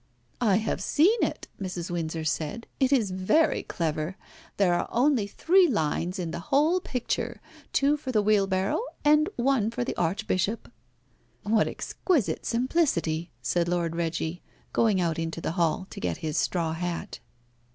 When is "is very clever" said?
2.91-4.17